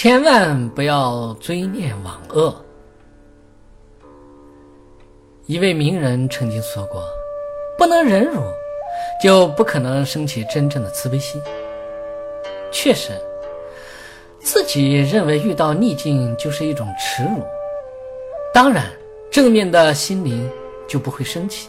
[0.00, 2.54] 千万不要追念往恶。
[5.46, 7.02] 一位名人曾经说过
[7.76, 8.40] ：“不能忍辱，
[9.20, 11.42] 就不可能升起真正的慈悲心。”
[12.70, 13.10] 确实，
[14.38, 17.42] 自己认为遇到逆境就是一种耻辱，
[18.54, 18.84] 当然，
[19.32, 20.48] 正面的心灵
[20.86, 21.68] 就不会升起。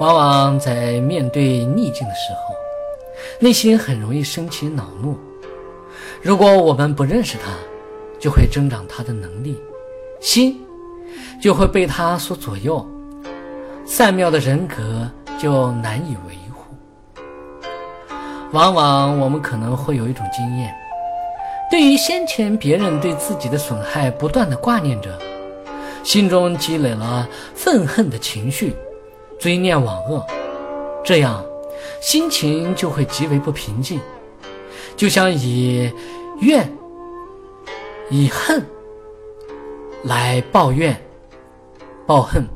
[0.00, 2.56] 往往在面对逆境的时候，
[3.38, 5.16] 内心很容易升起恼怒。
[6.24, 7.50] 如果我们不认识他，
[8.18, 9.60] 就会增长他的能力，
[10.22, 10.58] 心
[11.38, 12.82] 就会被他所左右，
[13.84, 15.06] 善妙的人格
[15.38, 16.74] 就难以维护。
[18.52, 20.74] 往往我们可能会有一种经验，
[21.70, 25.18] 对于先前别人对自己的损害，不断的挂念着，
[26.02, 28.74] 心中积累了愤恨的情绪，
[29.38, 30.24] 追念往恶，
[31.04, 31.44] 这样
[32.00, 34.00] 心情就会极为不平静。
[34.96, 35.90] 就像以
[36.40, 36.70] 怨、
[38.10, 38.64] 以恨
[40.04, 40.96] 来报怨、
[42.06, 42.46] 报恨，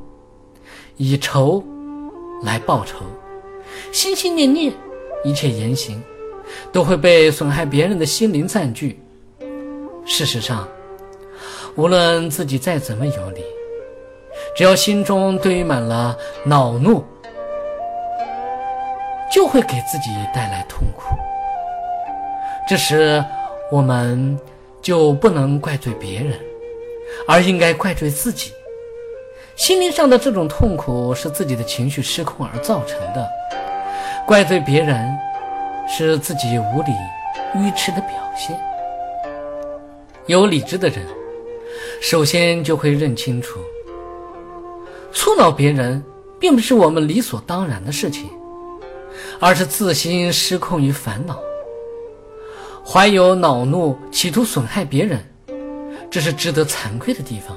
[0.97, 1.63] 以仇
[2.43, 2.99] 来报仇，
[3.93, 4.73] 心心念念，
[5.25, 6.03] 一切言行
[6.71, 9.01] 都会被损害别人的心灵占据。
[10.05, 10.67] 事实上，
[11.75, 13.43] 无论自己再怎么有理，
[14.57, 17.05] 只要心中堆满了恼怒，
[19.33, 21.15] 就会给自己带来痛苦。
[22.69, 23.25] 这时，
[23.73, 24.39] 我们
[24.83, 26.39] 就不能怪罪别人，
[27.27, 28.53] 而应该怪罪自己。
[29.57, 33.27] 心灵上的这种痛苦是自己的情绪失控而造成的，
[34.27, 35.11] 怪罪别人
[35.89, 36.93] 是自己无理、
[37.59, 38.55] 愚痴的表现。
[40.27, 41.07] 有理智的人，
[42.03, 43.59] 首先就会认清楚，
[45.11, 46.05] 触恼别人
[46.39, 48.29] 并不是我们理所当然的事情，
[49.41, 51.39] 而是自心失控与烦恼。
[52.91, 55.23] 怀有恼怒，企图损害别人，
[56.11, 57.55] 这是值得惭愧的地方。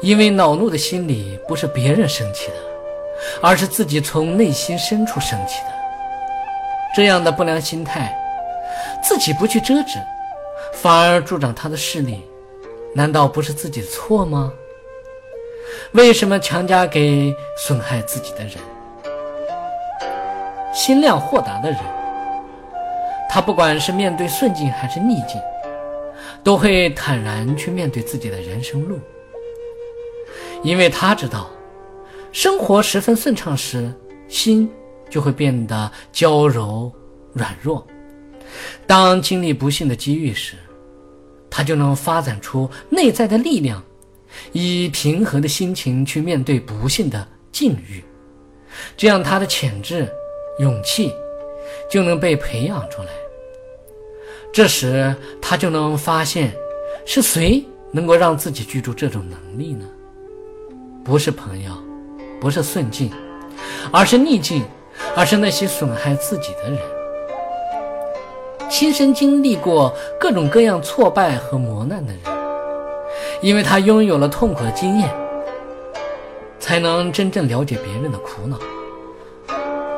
[0.00, 2.54] 因为恼怒的心理不是别人生气的，
[3.42, 5.72] 而是自己从内心深处生气的。
[6.94, 8.16] 这样的不良心态，
[9.02, 9.98] 自己不去遮止，
[10.74, 12.22] 反而助长他的势力，
[12.94, 14.52] 难道不是自己的错吗？
[15.90, 17.34] 为什么强加给
[17.66, 18.52] 损害自己的人？
[20.72, 21.97] 心量豁达的人。
[23.28, 25.40] 他不管是面对顺境还是逆境，
[26.42, 28.98] 都会坦然去面对自己的人生路，
[30.62, 31.50] 因为他知道，
[32.32, 33.92] 生活十分顺畅时，
[34.28, 34.68] 心
[35.10, 36.90] 就会变得娇柔
[37.32, 37.86] 软弱；
[38.86, 40.56] 当经历不幸的机遇时，
[41.50, 43.82] 他就能发展出内在的力量，
[44.52, 48.02] 以平和的心情去面对不幸的境遇，
[48.96, 50.10] 这样他的潜质、
[50.60, 51.12] 勇气。
[51.88, 53.08] 就能被培养出来。
[54.52, 56.52] 这时，他就能发现，
[57.04, 59.84] 是谁能够让自己居住这种能力呢？
[61.04, 61.72] 不是朋友，
[62.40, 63.10] 不是顺境，
[63.92, 64.64] 而是逆境，
[65.14, 66.78] 而是那些损害自己的人。
[68.70, 72.22] 亲身经历过各种各样挫败和磨难的人，
[73.40, 75.10] 因为他拥有了痛苦的经验，
[76.58, 78.58] 才能真正了解别人的苦恼，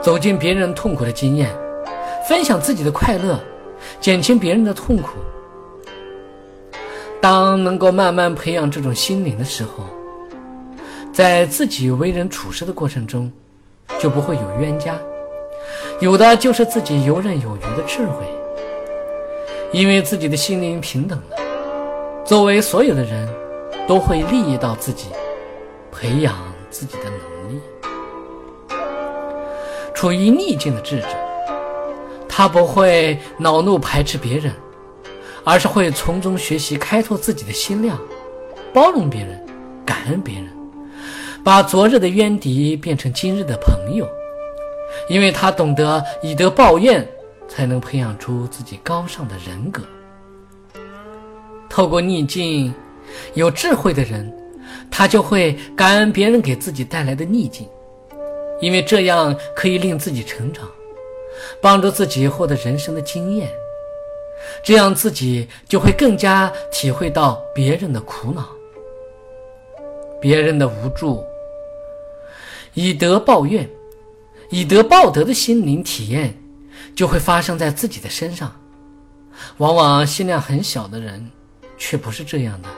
[0.01, 1.51] 走进别人痛苦的经验。
[2.31, 3.41] 分享自己的快乐，
[4.01, 5.09] 减轻别人的痛苦。
[7.21, 9.83] 当能够慢慢培养这种心灵的时候，
[11.13, 13.29] 在自己为人处事的过程中，
[13.99, 14.95] 就不会有冤家，
[15.99, 18.25] 有的就是自己游刃有余的智慧。
[19.73, 21.37] 因为自己的心灵平等了，
[22.25, 23.29] 周围所有的人
[23.89, 25.09] 都会利益到自己，
[25.91, 26.37] 培养
[26.71, 27.61] 自己的能力。
[29.93, 31.09] 处于逆境的智者。
[32.41, 34.51] 他不会恼怒排斥别人，
[35.45, 38.01] 而是会从中学习开拓自己的心量，
[38.73, 39.47] 包容别人，
[39.85, 40.47] 感恩别人，
[41.45, 44.09] 把昨日的冤敌变成今日的朋友。
[45.07, 47.07] 因为他懂得以德报怨，
[47.47, 49.83] 才能培养出自己高尚的人格。
[51.69, 52.73] 透过逆境，
[53.35, 54.33] 有智慧的人，
[54.91, 57.69] 他就会感恩别人给自己带来的逆境，
[58.63, 60.67] 因为这样可以令自己成长。
[61.61, 63.51] 帮助自己获得人生的经验，
[64.63, 68.49] 这样自己就会更加体会到别人的苦恼、
[70.21, 71.25] 别人的无助。
[72.75, 73.69] 以德报怨、
[74.51, 76.37] 以德报德的心灵体验，
[76.95, 78.55] 就会发生在自己的身上。
[79.57, 81.31] 往往心量很小的人，
[81.79, 82.69] 却不是这样的，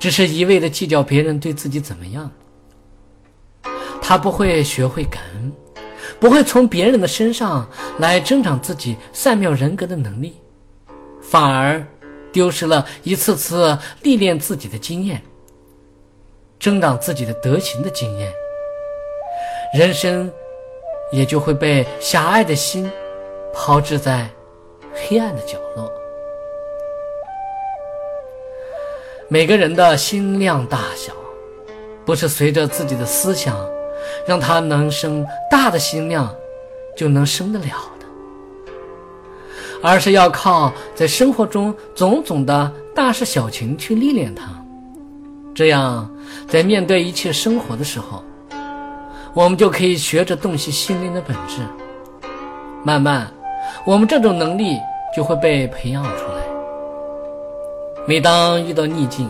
[0.00, 2.30] 只是一味的计较别人对自己怎么样。
[4.00, 5.52] 他不会学会感恩。
[6.22, 10.40] 不会从别人的身上来增长自己善妙人格的能力，
[11.20, 11.84] 反而
[12.30, 15.20] 丢失了一次次历练自己的经验，
[16.60, 18.32] 增长自己的德行的经验，
[19.76, 20.30] 人生
[21.10, 22.88] 也就会被狭隘的心
[23.52, 24.30] 抛掷在
[24.94, 25.92] 黑暗的角落。
[29.26, 31.12] 每个人的心量大小，
[32.04, 33.58] 不是随着自己的思想
[34.26, 36.34] 让他能生大的心量
[36.96, 37.66] 就能生得了
[37.98, 38.06] 的。
[39.82, 44.44] 而是要靠在生活中种种的大事小情去历练它，
[45.54, 46.08] 这样
[46.46, 48.22] 在面对一切生活的时候，
[49.34, 51.62] 我们就可以学着洞悉心灵的本质。
[52.84, 53.32] 慢慢，
[53.84, 54.78] 我们这种能力
[55.16, 56.42] 就会被培养出来。
[58.06, 59.28] 每当遇到逆境，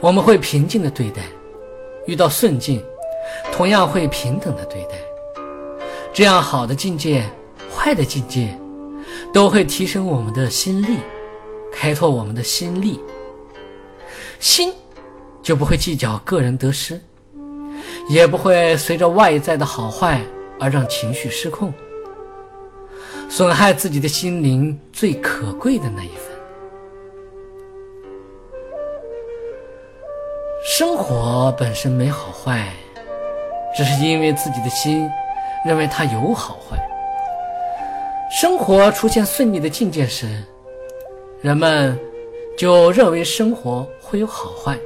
[0.00, 1.22] 我们会平静的对待；
[2.06, 2.84] 遇到顺境，
[3.52, 4.96] 同样会平等的对待。
[6.12, 7.24] 这样好的境界，
[7.74, 8.58] 坏的境界。
[9.32, 10.98] 都会提升我们的心力，
[11.72, 13.00] 开拓我们的心力，
[14.38, 14.72] 心
[15.42, 17.00] 就不会计较个人得失，
[18.08, 20.20] 也不会随着外在的好坏
[20.60, 21.74] 而让情绪失控，
[23.28, 26.32] 损害自己的心灵最可贵的那一份。
[30.64, 32.72] 生活本身没好坏，
[33.74, 35.10] 只是因为自己的心
[35.64, 36.78] 认为它有好坏。
[38.30, 40.26] 生活出现顺利的境界时，
[41.40, 41.98] 人们
[42.56, 44.76] 就认为生活会有好坏。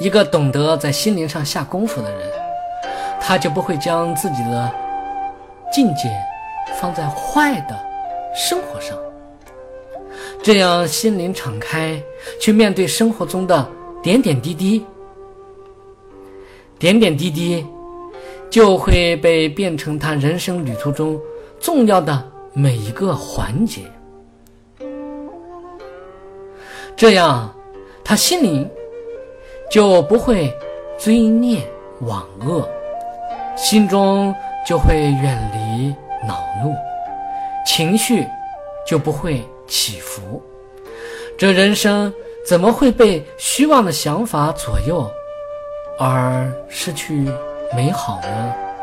[0.00, 2.28] 一个懂得在心灵上下功夫的人，
[3.20, 4.70] 他就不会将自己的
[5.72, 6.10] 境界
[6.80, 7.78] 放在坏的
[8.34, 8.98] 生活上，
[10.42, 12.02] 这样心灵敞开
[12.40, 13.68] 去面对生活中的
[14.02, 14.84] 点点滴滴，
[16.84, 17.64] 点点滴滴
[18.50, 21.18] 就会被变成他人生旅途中。
[21.58, 22.22] 重要的
[22.52, 23.80] 每一个环节，
[26.94, 27.50] 这样
[28.04, 28.68] 他心里
[29.70, 30.54] 就不会
[30.98, 31.66] 追念
[32.02, 32.68] 往恶，
[33.56, 34.34] 心中
[34.68, 35.88] 就会远离
[36.28, 36.74] 恼怒，
[37.66, 38.26] 情绪
[38.86, 40.42] 就不会起伏。
[41.38, 42.12] 这人生
[42.46, 45.10] 怎么会被虚妄的想法左右
[45.98, 47.28] 而失去
[47.74, 48.73] 美好的？